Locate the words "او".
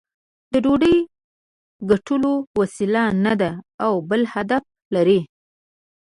3.85-3.93